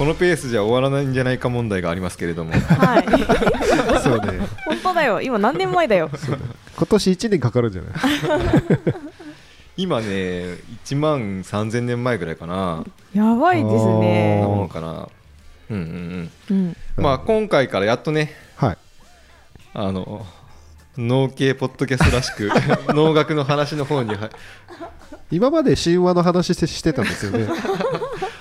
[0.00, 2.52] このペースじゃ終わらないんじゃないか問題がありますけれども。
[2.52, 3.04] はい。
[4.02, 4.46] そうね。
[4.64, 5.20] 本当だよ。
[5.20, 6.08] 今何年前だよ。
[6.78, 7.92] 今年1年かかるんじゃない？
[9.76, 10.06] 今ね
[10.86, 12.82] 1万3000年前ぐらいかな。
[13.12, 15.08] やばいですそんなもねんかな。
[15.68, 16.56] うんうんうん。
[16.56, 16.76] うん。
[16.96, 18.78] まあ今回からやっとねはい。
[19.74, 20.24] あの
[20.96, 22.50] 農系ポッドキャストらしく
[22.94, 24.30] 農学の話の方には
[25.30, 27.46] 今まで神話の話してしてたんですよね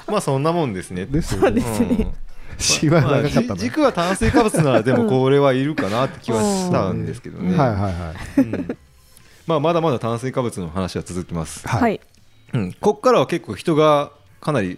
[0.10, 1.06] まあそんなもんですね。
[1.06, 1.50] ですよね。
[1.50, 1.88] そうですね。
[2.00, 2.14] うん。
[2.60, 8.42] 神話まあ長かったな、じ軸は炭水化物ならでもこれはいるかなって気はしたんですけどね、はいはいはい。
[8.42, 8.78] うん。
[9.48, 12.02] まあまだまだ炭水化物の話は続きます、はい、はい。
[12.54, 14.78] うん、ここからは結構人がかなり、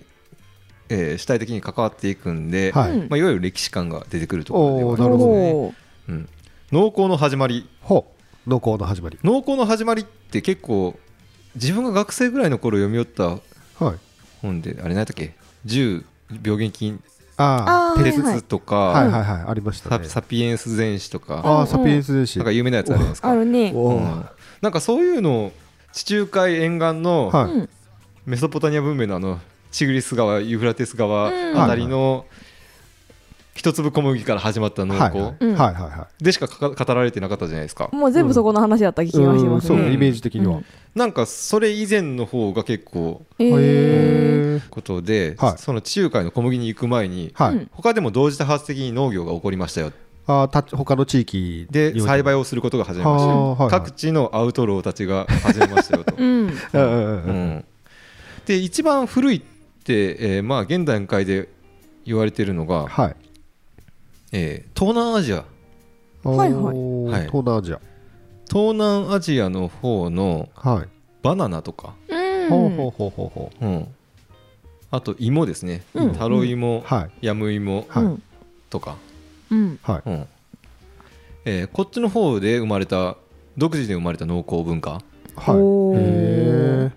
[0.90, 2.92] えー主体的に関わっていくんで、はい。
[2.92, 5.76] うんまあ、いわゆる歴史観が出てくるところではありなるほどますね、
[6.10, 6.30] うん、
[6.72, 7.68] 農耕の始まり。
[7.82, 8.06] ほ
[8.46, 8.50] う。
[8.50, 9.18] 農耕の始まり。
[9.24, 11.00] 農耕の始まりって結構
[11.56, 13.40] 自分が学生ぐらいの頃読み寄ったは
[13.94, 14.00] い
[14.42, 16.04] 本であれ何だっけ？10
[16.44, 17.02] 病原菌？
[17.38, 21.42] あああーはい鉄とか、はいはいはいありましたサねサピエンス全史とか。
[21.44, 23.30] ああサピエンス電子なんか有名なやつあるじゃないですか。
[23.30, 23.74] あるね。
[24.62, 25.52] なんかそういうのを
[25.92, 27.32] 地中海沿岸の
[28.26, 29.40] メソポタミア文明のあの
[29.72, 31.62] チグリス川ユーフラテス川うん。
[31.62, 32.26] あたりの
[33.62, 35.56] 一粒小麦から始まった農はい耕うん。
[35.56, 37.90] はいはいはでしかか語られてなかったじゃないですか。
[37.92, 39.72] もう全部そこの話だった気いがします。
[39.72, 39.84] ねうん。
[39.86, 40.58] そうイメージ的には。
[40.58, 40.66] うん。
[40.96, 43.56] なんかそれ以前の方が結構へへえ
[44.58, 45.58] えことではい。
[45.60, 47.54] その地中海の小麦に行く前にはい。
[47.54, 49.92] うん他でも同時多発的に農業が起こりましたよ
[50.26, 56.16] ああた他の地域で栽培をすることが始めましたはいはい各地のアウトローたちが始めましたよと。
[58.46, 59.42] で一番古いっ
[59.84, 61.48] て、えーまあ現段階で
[62.06, 63.16] 言われているのが、はい
[64.32, 65.46] えー東南アジア。
[66.24, 66.76] はいはい。
[67.10, 67.22] はい。
[67.28, 67.80] 東南アジア。
[68.50, 70.88] 東南アジアの方のはい。
[71.24, 72.16] バナナとか、う
[72.46, 72.50] ん。
[72.50, 73.66] ほうほうほうほうほう。
[73.68, 73.88] ん。
[74.90, 76.14] あと芋ですね、うん。
[76.16, 77.26] タロイモ、うはい。
[77.28, 78.04] ヤムイモはい。
[78.04, 78.24] うん。
[78.70, 78.96] とか、
[79.52, 79.80] うん。
[79.84, 80.10] はい。
[80.10, 80.28] うん。
[81.46, 83.18] えーこっちの方で生まれた
[83.58, 85.02] 独自で生まれた農耕文化。
[85.36, 86.92] はい。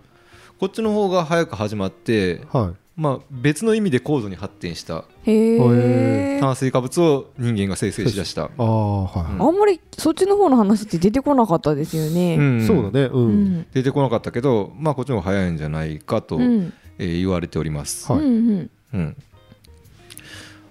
[0.59, 9.33] こっちの方が早く始まって、えはいまあ、別の意味で高度に発展したへえ炭水化物を人間が生成しだした、ああはい。
[9.33, 9.43] うん。
[9.43, 12.37] あんまりそっちの方の話って出てこなかったですよね。
[12.37, 12.67] ん。
[12.67, 13.07] そうだね。
[13.07, 13.59] ううん。
[13.59, 16.73] ん出てこなかったけど、まあ、こっちの方が早いんじゃないかと、うん。
[16.99, 18.11] えー言われております。
[18.13, 18.23] はい。
[18.23, 18.71] うんうん。
[18.93, 19.17] うん。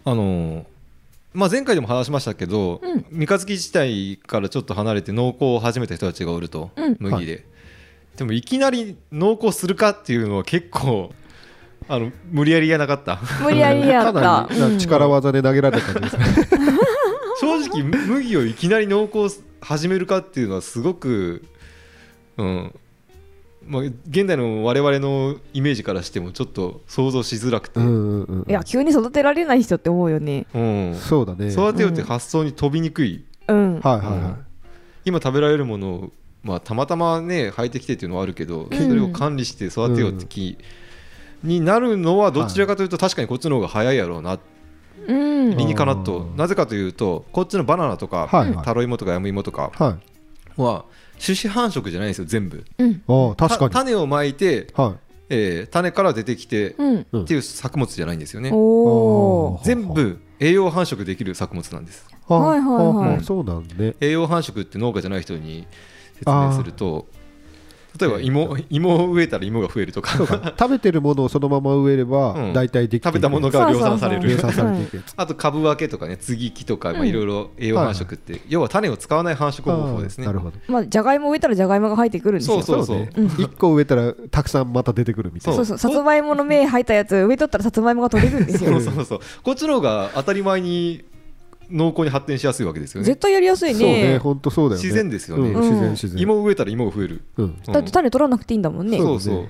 [0.05, 0.63] あのー
[1.33, 3.05] まあ、前回でも話しましたけど、うん。
[3.09, 6.97] 三日月自体からちょっと離れて農耕を始めた人たちがおると、うん。
[6.99, 7.45] 麦で、
[8.15, 11.11] でもいきなり農耕するかっていうのは結構
[11.87, 13.19] あの無理やりやなかった。
[13.41, 14.13] 無理やりやった。
[14.13, 16.47] かなりなんか力技で投げられた感じですね
[17.41, 19.29] 正直麦をいきなり農耕
[19.61, 21.43] 始めるかっていうのはすごく、
[22.37, 22.79] うん。
[23.65, 30.45] まあ、現代の我々のイメージからしてもちょっと想像しづらくて、うんうんうんいや急に育てられない人って思うよね。
[30.53, 30.95] うん。
[30.95, 31.51] そうだね。
[31.51, 33.79] 育てようって発想に飛びにくい、うん。
[33.79, 34.37] はいはいは
[35.05, 36.11] 今食べられるものを、
[36.43, 38.69] まあ、たまたまね生えてきてっていうのはあるけど、ん。
[38.69, 40.57] それを管理して育てようって気
[41.43, 44.39] になるのはどちらかというと確かにこっちの方が早いやろうな、
[45.07, 45.57] うん。
[45.57, 46.19] 理にかなと。
[46.19, 46.37] うん。
[46.37, 48.65] なぜかというとこっちのバナナとか、はいはい。
[48.65, 49.71] タロイモとかヤムイモとか
[50.57, 50.61] い。
[50.61, 50.85] は
[51.23, 52.63] 種子繁殖じゃないんですよ全部。
[52.77, 53.03] うん。
[53.07, 53.71] ああ確かに。
[53.71, 55.13] た種をまいて、はい。
[55.29, 57.05] えー種から出てきてうん。
[57.11, 62.05] うんっていう作物じゃないんですよね、おおー全部栄養繁殖できる作物なんです。
[62.27, 63.09] あはいはいはい。
[63.15, 65.65] ああそうなんね栄養繁殖って農家じゃない人に
[66.17, 67.07] 説明すると
[67.99, 70.13] 例えば芋芋を植えたら芋が増えるとか。
[70.57, 72.53] 食べてるものをそのまま植えればうん。
[72.53, 73.13] 大体できていく。
[73.13, 74.37] 食べたものが量産される。
[75.15, 80.25] あと株分けとかね接ぎ木とかいろいろ栄養繁殖って、要は種を使わない繁殖方法ですね。
[80.25, 80.57] なるほど。
[80.67, 82.61] まあじゃがいも植えたらじゃがいもが生えてくるんですよ。
[82.61, 83.21] そうそうねう。
[83.21, 85.55] ん一個植えたらたくさんまた出てくるみたいな。
[85.55, 85.77] そうそう。
[85.77, 89.19] さつまいもの芽生えたやつ植えとったらさつまいもが取れるんですそようそうそう。
[89.43, 91.05] こっちの方が当たり前に
[91.69, 93.05] 農耕に発展しやすいわけですよね。
[93.05, 94.13] 絶対やりやすいそうね。
[94.13, 94.83] ね本当そうだよね。
[94.83, 95.49] 自然ですよね。
[95.49, 95.61] うん。
[95.61, 96.21] 自然自然。
[96.21, 98.97] 芋を植えたら芋が増える、だって種取らなくていいんだもんね。
[98.97, 99.47] そうそう。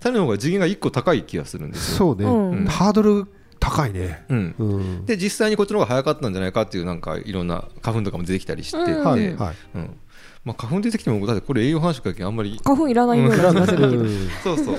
[0.00, 1.96] 種の方が次元が1個高い気がするんですよ。
[1.98, 2.24] そうね。
[2.24, 2.64] うん。
[2.66, 3.26] ハードル
[3.58, 4.24] 高いね。
[4.28, 4.54] うん。
[4.58, 5.06] うん。
[5.06, 9.54] で実際にこっちの方が早かったんじゃないかっていうなんかいろんな花粉とかも出てきたりしてて、うんはいはい。
[9.74, 9.96] うん。
[10.44, 12.60] まあ、花粉出てきてもだってこれ栄養繁殖だけあんまり。
[12.62, 13.78] 花粉いらないような気がする。
[13.78, 14.28] けどうん。
[14.42, 14.78] そうそう。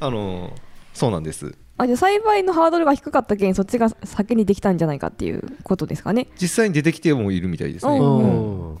[0.00, 0.52] あの
[0.96, 1.54] そうなんです。
[1.78, 6.26] あじゃあ栽培のハードルが低かったけんそっちが先にできたんじゃないかっていうことですかね。
[6.40, 8.70] 実際に出てきてもいるみたいですね、ううん。
[8.70, 8.78] うん。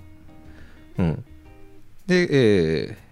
[0.98, 1.24] うん。
[2.06, 3.06] で、えー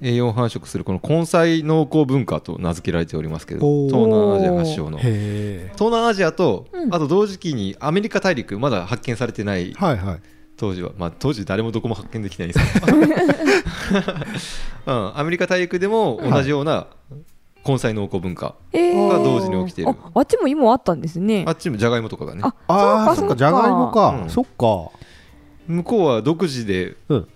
[0.00, 4.98] 栄養繁殖するこの根菜農耕文化と名付けられておりますけど東南アジア発祥の。
[4.98, 6.94] 東南アジアと、うん。
[6.94, 9.72] あと同時期にアメリカ大陸まだ発見されてない。
[9.72, 10.20] はいはい。
[10.56, 12.96] 当時は、まあ、当時誰もどこも発見できないんですけど、
[14.86, 16.88] うん、アメリカ大陸でも同じような
[17.66, 19.08] 根菜農耕文化えー。
[19.08, 19.90] が同時に起きている。
[19.90, 21.44] ああっちも今あったんですね。
[21.46, 22.42] あっちもじゃがいもとかがね。
[22.42, 23.22] あああそか。
[23.22, 24.30] そうっかじゃがいもか、うん。
[24.30, 24.90] そっか。
[25.66, 27.28] 向こうは独自でうん。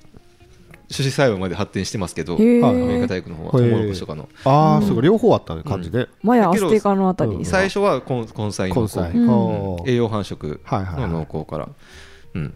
[0.95, 4.29] 種子栽培まで発展してますけど、アメリカえ大陸の方はトウモロコシとかの。
[4.45, 7.45] ああ、うんそうか両方あったね感じね、マヤアステカのあたりで。
[7.45, 9.89] すか最初は根根菜農耕根菜、うん。
[9.89, 11.27] 栄養繁殖はいはいの農はい。
[11.27, 11.69] 耕から、
[12.35, 12.55] うん、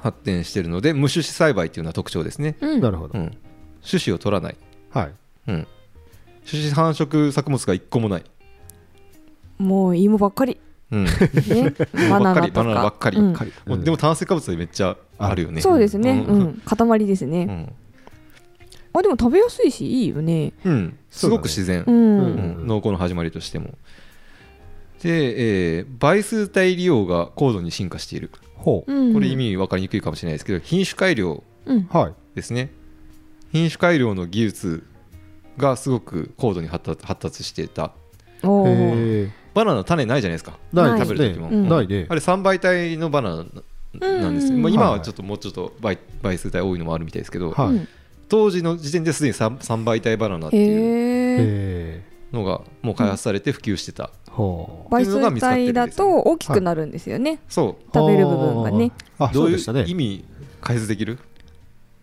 [0.00, 2.80] 発展しているので無種子栽培っていうのは特徴ですね、うん。
[2.80, 3.36] なるほど、うん、
[3.86, 4.56] 種子を取らない、
[4.90, 5.10] はい。
[5.48, 5.66] うん、
[6.48, 8.24] 種子繁殖作物が一個もない、
[9.58, 10.58] もう芋ばっかり。
[10.90, 11.10] うん、ね
[12.10, 13.18] バナナバナナばっかり。
[13.18, 15.62] うでも炭水化物でめっちゃあるよね。
[15.62, 16.24] そうですね。
[16.28, 16.42] ううん。
[16.48, 17.44] ん塊ですね。
[17.44, 17.72] うん。
[18.94, 20.52] あでも食べやすいしいいよね。
[20.64, 20.98] うん。
[21.10, 22.18] すごく自然、ううん。
[22.60, 22.66] うん。
[22.66, 23.70] 農耕の始まりとしても。
[25.02, 28.30] で、えー倍数体利用が高度に進化している。
[28.56, 28.92] ほう。
[29.10, 29.14] ん。
[29.14, 31.78] これ意味分かりにくいかもしれないですけど品種改良うん。
[31.78, 32.12] うはい。
[32.34, 32.70] ですね。
[33.50, 34.84] 品種改良の技術
[35.58, 37.92] がすごく高度に発達発達していた
[38.42, 38.48] バ
[39.64, 40.58] ナナの種ないじゃないですか。
[40.72, 41.16] ないですね。
[41.16, 41.68] 食べる時も、うん。
[41.68, 42.06] ないね。
[42.08, 43.44] あれ3倍体のバナナ
[44.20, 44.62] なんですよ、うん。
[44.62, 47.54] まあ、今ははいちょっともうちょっと倍倍数体多いのもあるみたいですけど、
[48.28, 52.02] 当時の時点ですでに 3, 3倍体バナナっていう
[52.32, 54.10] のがもう開発されて普及してた、
[54.90, 57.40] 倍数体だと大きくなるんですよね。
[57.48, 58.90] そ食べる部分がね。
[59.18, 59.82] どういそうでしたね。
[59.82, 60.24] う意味
[60.62, 61.18] 解説できる？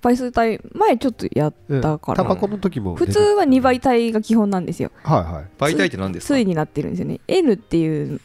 [0.02, 2.18] 倍数体前ちょっとやったから。
[2.18, 4.92] タバコの時も普通は2倍体が基本なんですよ。
[5.04, 5.46] はいはい。
[5.58, 6.34] 倍体って何ですか？
[6.36, 7.20] 対になってるんですよね。
[7.28, 8.22] N っていう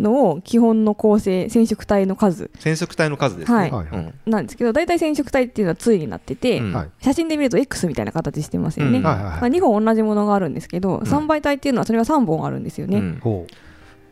[0.00, 2.50] のを基本の構成染色体の数。
[2.58, 4.30] 染色体の数ですね、はい。
[4.30, 6.72] なんですけど大体染色体っていうのは対になってて、うん。
[6.72, 6.90] はい。
[7.00, 9.04] 写真で見ると X みたいな形してますよね、うん。
[9.04, 13.20] はいはいまあ、はい2本同じものがあるんですけど、ん3倍体っていうのはそれが3本あるんですよね、うん。
[13.22, 13.46] ほ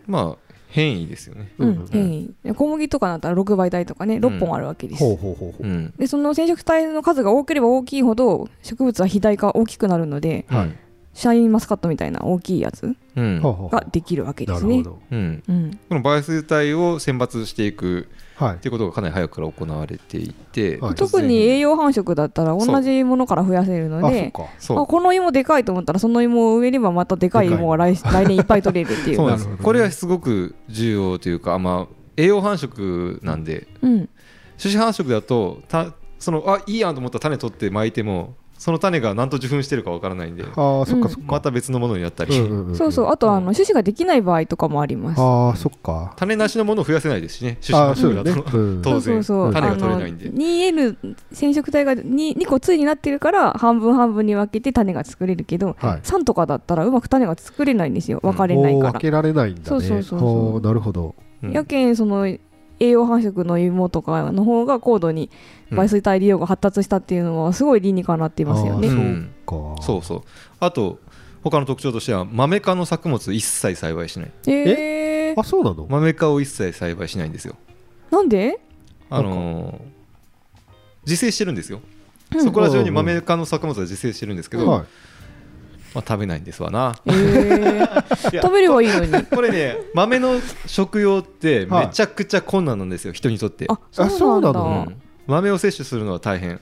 [0.06, 1.86] まあ変異ですよね、うんうん。
[1.90, 2.34] 変異。
[2.54, 5.66] 小麦とかだったら6倍体とかね6本あるわけです、うほうほうほうほう。
[5.66, 10.76] うんでその染色体の数が多ければ大きいほど植物は肥大化大きくなるのではい
[11.20, 14.78] シャインマスカットみたいな大きいやつができるわけですね。
[14.78, 15.02] なるほど。
[15.10, 15.42] うん。
[15.46, 15.78] うん。
[15.90, 18.54] この倍数体を選抜していくはい。
[18.54, 20.94] っていうことがかなり早くから行われていて、はい。
[20.94, 29.16] 特に栄養繁殖だったら同じものから増やせるのであこの芋でかいと思ったらその芋を植えればまたでかい芋が来来年いっぱい取れるっていう。
[29.16, 29.46] そうなんです。
[29.46, 29.58] ね。
[29.62, 33.68] これはすごく重要というか、まあ、栄養繁殖なんで。
[33.82, 34.08] うん。
[34.58, 41.32] 種子繁殖だとたそのあいいやんと思ったら種取って巻いてもその種が何と受粉してるかわからないんでああそっかそっか。
[41.32, 42.34] また別のものになったり、
[42.74, 45.18] そうそうあとあの種子ができない場合とかもあります。
[45.18, 46.12] ああそっか。
[46.16, 50.28] 種なしのものを増やせないですしね種ああ子繁殖だと、当然そう種が取れないんで。
[50.28, 56.00] あの 2N 染色体が 2, 2個対になってるから半分半分に分けて種が作れるけど、はい。
[56.02, 58.20] 3とかだったらうまく種が作れないんですよ。
[58.22, 59.66] 分かれないから、分けられないんだね。
[59.66, 61.14] そうそうそうなるほど。
[61.42, 61.52] うん。
[61.52, 62.26] やけんその
[62.80, 65.30] 栄養繁殖の芋とかの方が高度に
[65.70, 68.98] 倍水体利用が発達したっていうのはすごい理にかなっていますよね、あうん。
[68.98, 69.82] ーそっか。
[69.82, 70.22] そうそう。
[70.58, 70.98] あと
[71.44, 74.32] 他の特徴としてはマメ科の作物一切栽培しない。
[74.46, 75.86] えー、あそうなの？
[75.88, 77.54] マメ科を一切栽培しないんですよ。
[78.10, 78.58] なんで、
[79.10, 79.80] あのー
[81.04, 81.80] 自生してるんですよ、
[82.34, 82.44] うん。
[82.44, 84.84] そこら中にマメ科の作物は自生してるんですけど、はい
[85.94, 86.96] まあ、食べないんですわな。
[87.06, 89.24] えー、食べればいいのに。
[89.24, 91.86] これね豆の食用ってはい。
[91.88, 94.18] めちゃくちゃ困難なんですよ人にとって、あそうなんだ。
[94.18, 94.86] そうなの？
[94.88, 95.02] うん。
[95.26, 96.60] 豆を摂取するのは大変。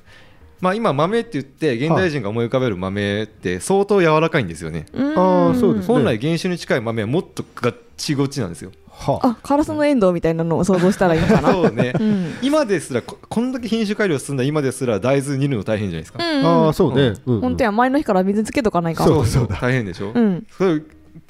[0.61, 5.13] まあ今豆って言って現代人が思い浮かべる豆って相当柔らかいんですよね、うん。
[5.13, 5.95] あーそうですね。
[5.95, 9.37] 本来原種に近い豆はもっとガッチゴチなんですよはあ。
[9.43, 11.53] カラスのエンドウみたいなのを想像したらいいのかな。
[11.53, 11.93] そうね。
[11.99, 12.35] うん。
[12.43, 17.15] 今ですらここんだけ品種改良進んだ今ですら大豆煮るの大変じゃないですか、ああそうね。
[17.27, 17.35] うん。
[17.37, 19.49] うん本当や前の日から水つけとかないかそうそう。
[19.49, 20.47] だ大変でしょ、うん。
[20.51, 20.83] それ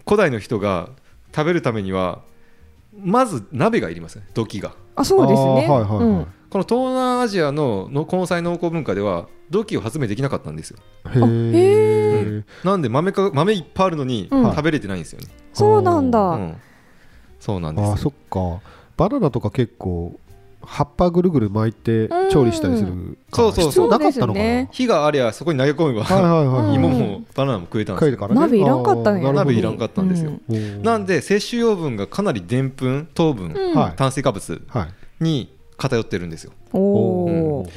[0.06, 0.88] 古代の人が
[1.34, 2.22] 食べるためには
[2.98, 4.72] まず鍋がいりますね土器が。
[4.96, 5.48] あそうですね。
[5.48, 5.98] はいはいはい。
[5.98, 6.26] うん。
[6.50, 10.78] この東南アジアのの根菜農耕文化では土器を発明できなかったんですよ。
[11.06, 14.50] へあえなんで豆か豆いっぱいあるのにうん。
[14.50, 16.56] 食べれてないんですよね、そうなんだ、うん
[17.40, 17.92] そうなんですよ。
[17.92, 18.62] あーそっか。
[18.96, 20.18] バナナとか結構
[20.60, 23.88] 葉っぱぐるぐる巻いて調理したりするそうそうそう。
[23.88, 24.66] なかったのかな？
[24.66, 28.28] 火がありゃそこに投げ込めば、はいはいはいうん芋もバナナも食えたんですよ。
[28.34, 29.32] 鍋いらんかったんや。
[29.32, 30.32] 鍋いらんかったんですよ。
[30.48, 30.82] うん。
[30.82, 33.74] なんで摂取養分がかなりでんぷん糖分、うん。
[33.74, 33.92] はい。
[33.96, 34.88] 炭水化物は
[35.20, 35.24] い。
[35.24, 36.52] に偏ってるんですよ。
[36.72, 37.70] おおー。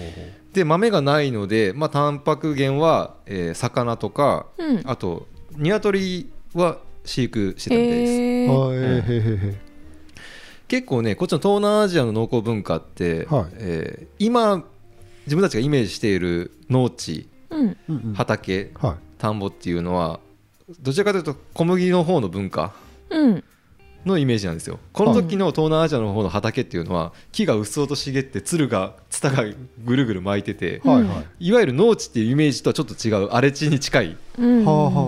[0.54, 4.82] で豆がないので、まあ、タンパク源は、えー魚とかうん。
[4.86, 9.56] あと鶏は飼育してたみたいです、へー。
[10.68, 13.46] 結構ねこっちの東南アジアの農耕文化って、はい。
[13.56, 14.64] えー今
[15.26, 18.14] 自分たちがイメージしている農地うん。
[18.16, 18.96] 畑はい。
[19.18, 20.20] 田んぼっていうのは
[20.80, 22.74] どちらかというと小麦の方の文化
[23.10, 23.44] うん
[24.06, 24.80] のイメージなんですよ。
[24.94, 29.44] この時の東南アジアの方の畑っていうのは木がうっそうと茂ってつるがツタが
[29.84, 31.48] ぐるぐる巻いててはいはい。
[31.48, 34.18] いわゆる農地っていうイメージとはちょっと違う荒れ地に近い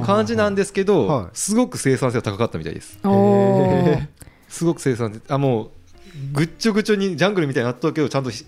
[0.05, 1.27] 感じなんですけど、はい。
[1.33, 2.99] すごく生産性が高かったみたいです。
[4.49, 5.71] すごく生産性あもう
[6.31, 8.45] ぐっちょぐちょにジャングルみたいになっとるけどちゃんとひ、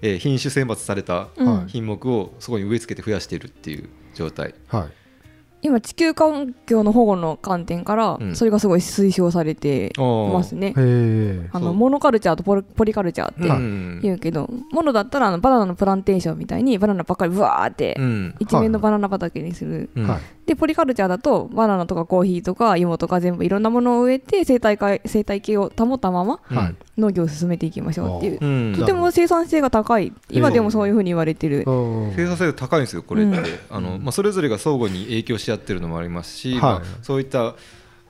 [0.00, 1.28] えー品種選抜された
[1.66, 4.54] 品目をそこに植え付けて増やしているっていう状態。
[4.68, 5.03] はい
[5.64, 8.36] 今地球環境の保護の観点からうん。
[8.36, 10.68] それがすごい推奨されてあますね。
[10.68, 14.00] へえあのモノカルチャーとポリポリカルチャーってうん。
[14.02, 18.34] 言うけど、モノだったらあのバナナのプランテーションみたいにバナナばっかりブワーってうん。
[18.40, 19.88] 一面のバナナ畑にする、
[20.46, 26.40] でポリカルチャーだとバナナとかコーヒーとか芋とか全部いろんなものを植えて生態系生態系を保ったまま
[26.98, 28.38] 農業を進めていきましょうっていう。
[28.40, 28.74] うん。
[28.78, 30.12] とても生産性が高い。
[30.30, 32.12] 今でもそういうふうに言われてる、うん。
[32.14, 33.46] 生産性が高いんですよこれって、うん。
[33.70, 36.60] あのまあ、それぞれが相互に影響し合ってるのもありますし、はい。
[36.60, 37.54] まあ、そういった、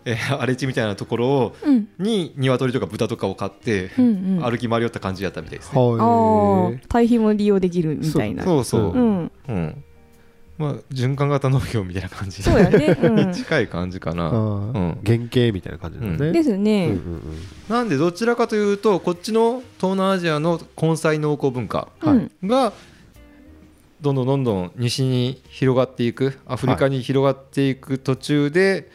[0.06, 1.88] えー荒れ地みたいなところをうん。
[1.98, 6.80] に鶏とか豚とかを飼って、うんうん、歩き回り寄った感じやったみたいですね。
[6.88, 8.44] 堆肥も利用できるみたいな。
[8.44, 8.92] そうそう、う。
[8.92, 9.84] うん、うん
[10.56, 12.42] まあ、循環型農業みたいな感じ。
[12.42, 14.72] そうやね、 うん、近い感じかな、あうん。
[14.92, 16.32] ー原型みたいな感じだね。
[16.32, 17.22] ですね、うんうん
[17.68, 22.74] なんでどちらかというとこっちの東南アジアの根菜農耕文化うんが
[24.02, 28.90] どんどんどんどん西に広がっていくアフリカに広がっていく途中で、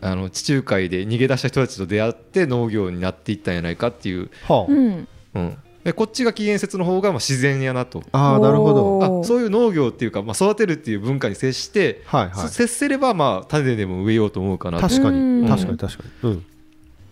[0.00, 5.08] あの地中海で逃げ出した人たちと出会って農業になっていったんじゃないかっていう、はうん。
[5.34, 5.56] うん、で
[5.94, 8.02] こっちが起源説の方がまあ自然やなと。
[8.12, 9.20] あなるほど。
[9.22, 12.48] あそういう農業っていうか、まあ、育てるっていう文化に接して、はいはい。
[12.48, 15.42] 接せればまあ種でも植えようと思うかなと、確かうん。
[15.42, 16.30] に確かに確かに。
[16.30, 16.44] うん。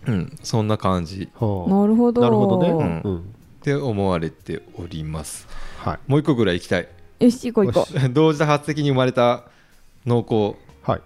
[0.07, 1.29] うん、そんな感じ。
[1.35, 1.69] はあ。
[1.69, 2.21] なるほど。
[2.21, 2.69] なるほどね。
[2.69, 3.01] うん。
[3.01, 3.17] うん。
[3.17, 3.21] っ
[3.61, 5.47] て思われております。
[5.79, 5.99] はい。
[6.07, 6.87] もう一個ぐらい行きたい。
[7.19, 8.09] よし行こう行こう。
[8.13, 9.45] 同時多発的に生まれた
[10.05, 11.01] 農耕はい。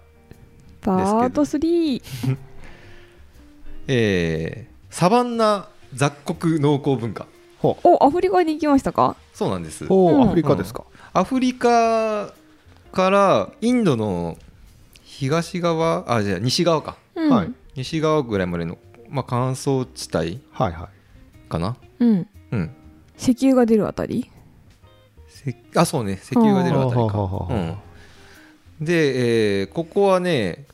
[0.82, 2.02] パート3
[3.88, 7.24] えーサバンナ雑穀農耕文化。
[7.24, 7.28] ほ
[7.68, 9.16] おアフリカに行きましたか？
[9.32, 9.84] そうなんです。
[9.84, 10.20] うおうん。
[10.22, 10.84] ーアフリカですか？
[11.12, 12.32] アフリカ
[12.92, 14.36] からインドの
[15.02, 16.96] 東側あじゃあ西側か。
[17.14, 17.30] うん。
[17.30, 17.52] はい。
[17.76, 18.78] 西側ぐらいまでの、
[19.08, 20.88] まあ、乾燥地帯はいは
[21.46, 21.48] い。
[21.48, 21.76] かな？
[22.00, 22.28] うん。
[22.52, 22.70] うん。
[23.18, 24.30] 石油が出るあたり？
[25.28, 26.20] 石あそうね。
[26.22, 30.66] 石油が出るあたりはあか、うん、で、えーここはね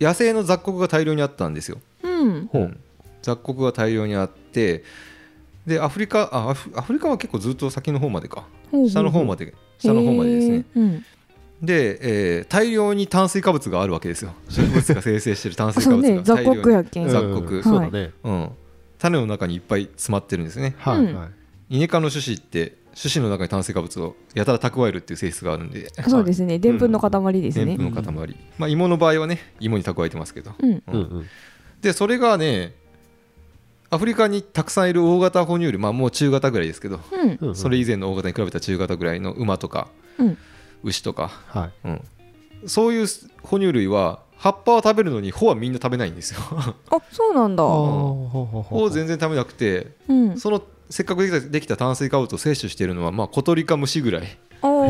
[0.00, 2.46] 野生の雑穀が大量にあったんですよ、うん。
[2.48, 2.62] ほう。
[2.62, 2.80] うん。
[3.22, 4.84] 雑穀が大量にあって
[5.66, 8.44] でアフリカあアフアフリカは結構ずっと先の方までか。
[8.88, 10.64] 下の方までで下の方までですね。
[10.76, 11.04] うん。
[11.62, 14.32] で、えー大量に炭水化物があるわけですよ。
[14.48, 16.08] 植物が生成してる炭水化物が。
[16.08, 16.56] ね雑大量に。
[16.58, 17.08] 穀やけん。
[17.08, 17.34] 雑うん。
[17.42, 18.10] 穀そうだね。
[18.22, 18.50] うん、
[18.98, 20.76] 種の中にいっぱい詰まってるんですね。
[20.86, 20.92] うん。
[20.92, 21.14] はい。
[21.14, 21.28] はい
[21.70, 25.88] イネ科の種子って種子の中に炭水化物をやたら蓄えるっていう性質があるんで。
[26.08, 26.58] そうですね。
[26.58, 30.82] でんぷんの塊ですでんねぷんの塊、まあ、芋の場合はね芋に蓄えてますけど、うん。
[30.86, 31.26] うん。
[31.80, 32.74] でそれがね
[33.90, 37.38] アフリカにたくさんいる大型哺乳類まあもう中型ぐらいですけど、うん。
[37.40, 37.54] うんうん。
[37.56, 39.88] それ以前の大型に比べた中型ぐらいの馬とか
[40.18, 40.38] うん。
[40.82, 41.88] 牛とか、はい。
[41.88, 42.02] うん、
[42.66, 43.06] そういう
[43.42, 46.40] 哺乳類は葉っぱは食べるのに穂はみんな食べないんですよ。
[46.90, 47.62] あそうなんだ。
[47.62, 50.38] う穂を全然食べなくてうん。
[50.38, 54.38] そのせっかくできたできた炭水化物を摂取しているのはまあ小鳥か虫ぐらい。
[54.62, 54.88] おへ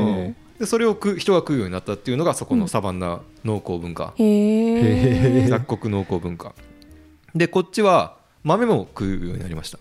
[0.00, 0.34] ー。
[0.58, 6.54] でそれを食う人が食うようになったっていうのがそこのサバンナ農耕文化、へへえ雑穀農耕文化。
[7.34, 8.16] でこっちは
[8.46, 9.78] 豆も食うようになりました。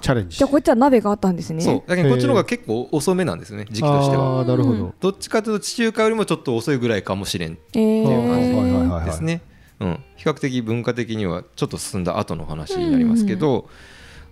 [0.00, 0.38] チャレンジ。
[0.38, 1.60] じゃあこっちは鍋があったんですね。
[1.60, 1.88] そう。
[1.88, 4.44] だけどこっちの方が結構遅めなんですよね時期としては。
[4.44, 4.94] なるほど。
[5.00, 8.02] どっちかというと地中海よりもちょっと遅いぐらいかもしれんえー。
[8.04, 9.42] はいはいはいはいですね、
[9.80, 13.68] うん、比較的文化的にはちょっと進んだ後の話になりますけど、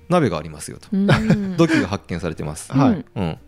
[0.08, 0.86] 鍋がありますよと。
[0.92, 1.06] うん。
[1.58, 3.04] 土器が発見されてます、はい。
[3.16, 3.38] うんうん、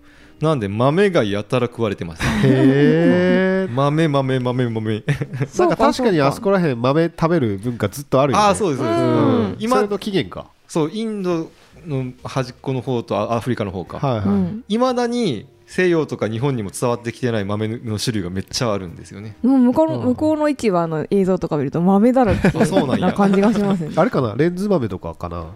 [0.41, 2.23] なんで豆がやたら食われてます。
[2.23, 5.03] へえ豆豆豆豆。
[5.59, 8.45] なんか確かにあそこら辺豆食べる文化ずっとあるよね。
[8.45, 9.09] ああそうですそうです、うん。
[9.09, 9.57] うん。
[9.59, 10.47] 今の起源か。
[10.69, 11.51] そうインド
[11.87, 13.99] の端っこの方とあアフリカの方か。
[13.99, 14.29] はいはい。
[14.29, 14.65] うん。
[14.69, 19.37] いま、未だに西洋とか日本にも伝わってきてない豆の種類がめっちゃあるんですよね。
[19.43, 20.05] もう向こうのうん。
[20.07, 23.09] 向こうの市場の映像とか見ると豆だらけあそうなんや。
[23.09, 23.91] な感じがしますね。
[23.97, 24.35] あれかな？
[24.37, 25.47] レンズ豆とかかな？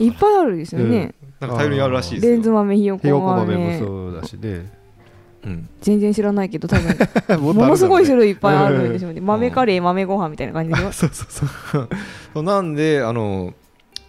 [0.00, 0.08] い。
[0.08, 2.32] っぱいあるですよね、なんか大量にあるらしいですよ。
[2.32, 4.84] レンズ豆ひよこひよこ豆豆もそうだしね。
[5.44, 6.96] うん、全然知らないけど多分。
[7.40, 9.20] もものすごい種類類いっぱいあるんでしょうね。
[9.20, 11.48] 豆カレー豆ご飯みたいな感じでそうそう
[12.32, 12.42] そう。
[12.42, 13.52] なんであの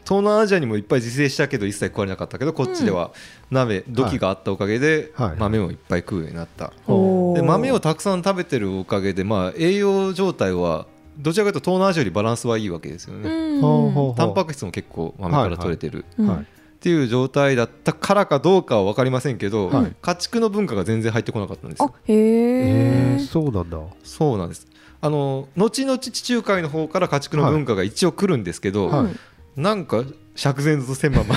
[0.05, 3.11] 東南アジアにもいっぱい自生したけど一切食われなかったけどこっちでは
[3.49, 5.35] 鍋土器があったおかげではい。
[5.37, 10.85] 豆をいっぱい食うようになった、で豆をたくさん食べてるおかげで、まあ、栄養状態は
[11.17, 14.15] どちらかというと東南アジアよりバランスはいいわけですよね、うん。
[14.15, 16.39] タンパク質も結構豆から取れてる、うんはい。
[16.39, 16.43] っ
[16.75, 19.95] っていう状態だったからかどうかは分かりませんけど、はい。
[20.03, 21.91] 家畜の文化が全然入ってこなかったんですよ。
[21.91, 23.79] あへええー、そうなんだ。
[24.03, 24.67] そうなんです。
[25.01, 29.59] あの後々地中海の方から家畜の文化が一応来るんですけど、はい。
[29.59, 30.03] なんか
[30.35, 31.35] 釈然とせんまま。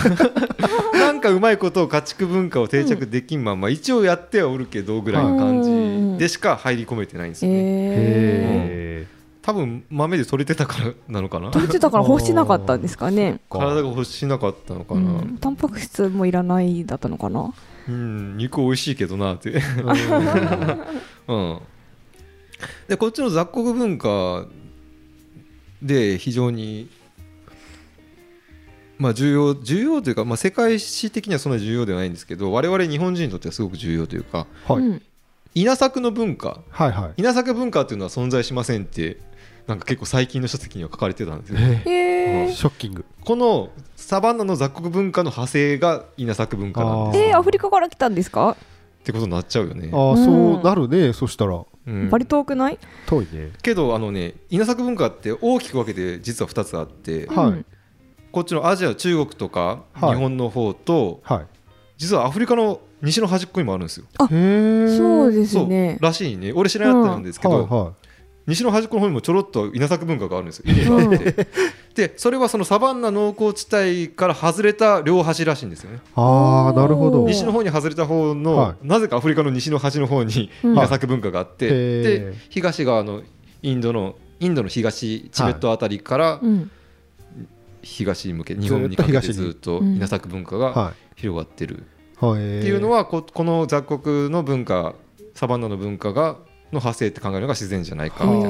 [0.92, 8.87] なんかうまいことを家畜文化を定着できんまま、一応やってはおるけどぐらいの感じでしか入り込めてないんですよね、へえへ
[9.48, 11.50] 多分豆で取れてたからなのかな？
[11.50, 13.40] 取れてたから欲しなかったんですかね。
[13.48, 17.54] 体が欲しなかったのかな、うんタンパク質もいらないだったのかな。
[17.88, 20.78] うん、肉美味しいけどなって、ー
[21.28, 21.60] うん、
[22.88, 24.44] でこっちの雑穀文化
[25.80, 26.90] で非常に
[28.98, 34.82] まあ重要重要というか、まあ、世界史的にはそんな重要ではないんですけど我々日本人にとってはすごく重要というかはい。
[34.82, 35.02] うん。
[35.54, 36.60] 稲作の文化。
[36.68, 37.12] はいはい。
[37.16, 39.16] 稲作文化っていうのは存在しませんって
[39.68, 41.58] なんか結構最近の書籍には書かれてたんですよ。
[41.60, 42.46] え。
[42.48, 43.04] ーショッキング。
[43.22, 48.52] このサバンナの雑穀文化の派生が稲作文化なんですえー、アフリカから来たんですか？
[48.52, 48.56] っ
[49.04, 49.90] てことになっちゃうよね。
[49.92, 51.62] ああそうなるねそしたら。
[51.86, 52.08] うん。
[52.10, 52.78] バリ遠くない？
[53.06, 53.50] 遠いね。
[53.62, 57.46] けどあのね稲作文化って大きく分けて実は2つあってはい。
[57.48, 57.66] うん
[58.30, 60.16] こっちのアジア中国とか日はい。
[60.18, 61.46] 本の方とはい。
[61.96, 64.06] 実はアフリカの西の端っこにもあるんですよ。
[64.30, 64.96] へえ。
[64.96, 66.52] そうですそうねらしいね。
[66.52, 67.92] 俺知らなかったんですけど、はいは
[68.48, 70.64] 西の端っこの方にもちょろっと稲作文化があるんですよ。
[71.94, 75.98] でそれはそのサバンナ農耕地帯から外れた両端らしいんですよね。
[75.98, 77.26] いああなるほど。
[77.26, 81.68] 西の方に外れた方の、はなぜかアフリカの西の端の方にうん稲作文化があって、
[82.02, 83.22] で東側の
[83.62, 86.70] インドのインドの東チベットあたりからうん。
[87.80, 91.84] 東に向け日本にかけてずっと稲作文化がは広がってる。
[92.22, 92.24] い。
[92.24, 94.94] はいっていうのはここの雑穀の文化
[95.34, 96.36] サバンナの文化が
[96.72, 98.24] の派生って考えるのが自然じゃないか。
[98.24, 98.48] みたいな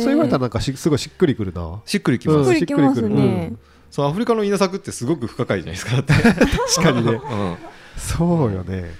[0.00, 1.80] そう言われたらなんかしすごいしっくりくるな。
[1.86, 3.58] しっくりきます、しっくりきますしっくりくねる
[3.90, 6.12] そうアフリカの稲作ってすごく不可解じゃないですかだって、
[6.74, 7.12] 確かにね。
[7.12, 7.56] うん、
[7.96, 8.92] そうよね。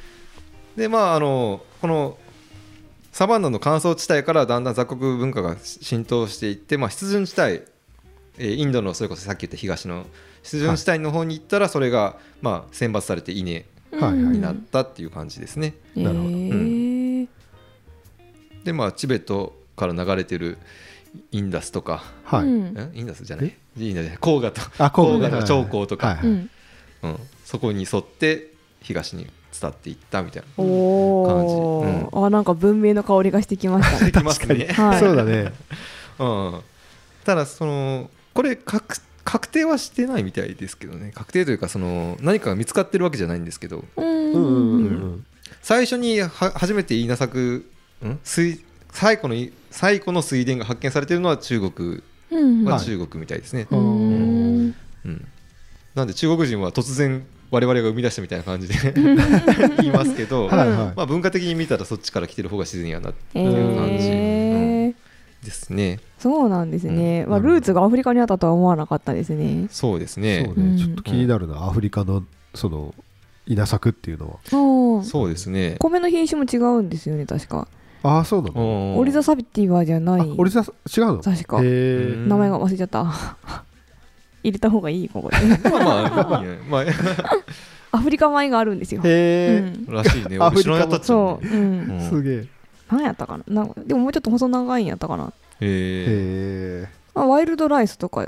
[0.77, 2.19] でまああのこの
[3.13, 7.63] サバンナの乾燥地帯からだんだん雑穀文化が浸透していって、まあ、湿潤地帯、
[8.39, 10.07] えーインドのそれこそさっき言った東の
[10.43, 16.84] 湿潤地帯の方に行ったらそれが、まあ、選抜されて稲はいはいになったっていう感じですね、なるほどへー
[18.64, 20.59] でまあチベットから流れてる
[21.31, 22.44] インダスとか、はい。
[22.44, 22.74] うん。
[22.74, 23.55] んインダスじゃない？
[23.79, 24.61] インダスじゃない黄河と。
[24.79, 26.50] あ黄河とかはい長江とか、はいはいうん。
[27.03, 28.50] うん、そこに沿って
[28.81, 29.27] 東に
[29.61, 30.64] 伝っていったみたいな。
[30.64, 31.46] お感
[32.12, 34.05] お、あなんか文明の香りがしてきました。
[34.05, 35.00] ね できますね、はい。
[35.00, 35.53] そうだね。
[36.18, 36.61] うん、
[37.24, 41.12] ただそのこれ確確定はしてないみたいですけどね。
[41.14, 43.85] 確定というかその何かが見つかってるわけじゃないんですけど。
[43.96, 44.05] うん。
[44.05, 45.27] うんうんうんうん。
[45.62, 47.64] 最初には初めて稲作ん
[48.25, 52.03] 水最古のい最古の水田が発見されているのは中国。
[52.31, 52.64] うん。
[52.64, 54.69] は中国みたいですね、ううん。
[54.69, 55.29] んうん。
[55.95, 58.75] なんで中国人は突然我々が生み出したみたいな感じで
[59.79, 60.69] 言いますけど、はいはい。
[60.97, 64.14] まあ、文化的に見たらそっちから来てる方が自然やなってえいう感じ、うん。
[64.90, 64.95] ー
[65.45, 66.01] ですね。
[66.19, 67.43] そうなんですね、まあ、うん。
[67.45, 69.67] なるほどルーツがアフリカにあったとは思わなかったですね。
[69.71, 70.43] そうですね。
[70.57, 70.79] ね。
[70.79, 71.64] ちょっと気になるな。
[71.64, 72.95] アフリカのその
[73.47, 75.05] 稲作っていうのは。
[75.05, 75.77] そうですね。
[75.79, 77.69] 米の品種も違うんですよね確か
[78.07, 78.99] ああそうなの？
[78.99, 80.21] オリザサビティバじゃない。
[80.21, 80.67] あオリザ違う
[81.17, 81.19] の？
[81.23, 81.61] 確か。
[81.62, 83.05] 名前が忘れちゃった。
[84.45, 85.37] 入れた方がいいここで。
[85.71, 85.85] まあ
[86.21, 86.59] まあいいね。
[86.69, 86.85] ま
[87.93, 90.37] アフリカ米があるんですよ、うへえん、あらしいね。
[90.40, 91.47] アフリカも後ろに当たっそう。
[91.47, 92.47] う、ん、うんすげえ。
[92.90, 93.67] 何やったかな？
[93.87, 98.25] でももうちょっと細長いんやったかな、へへまあ、ワイルドライスとか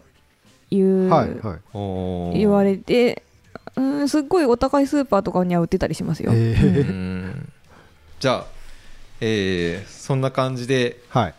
[0.71, 1.57] いう、えはいは
[2.35, 2.39] い。
[2.39, 3.23] 言われて
[3.77, 6.51] うんすっごいお高いスーパーとかには売ってたりしますよ、へうえ
[6.83, 7.53] ん。
[8.21, 8.47] じゃあ
[9.21, 11.35] えーそんな感じではい。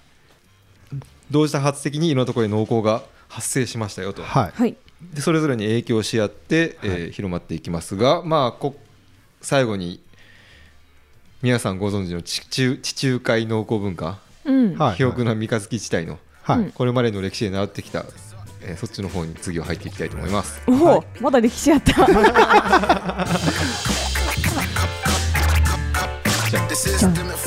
[1.31, 4.23] 同時多発的にいろんなところで農耕が発生しましたよと。
[4.23, 4.51] はい。
[4.53, 4.75] はい。
[5.13, 8.75] でそれぞれに影響し合って、えー広まっていきますがまあこ
[9.41, 10.01] 最後に
[11.41, 14.17] 皆さんご存知の地中地中海農耕文化？
[14.45, 14.91] うん、はい。
[14.93, 16.59] 肥沃な三日月地帯のはい。
[16.59, 16.71] うん。
[16.71, 18.05] これまでの歴史で習ってきた、
[18.61, 20.61] えーそっちの方に次は入っていきたいと思います。
[20.67, 21.93] おお、まだ歴史あった。
[26.85, 27.46] us up.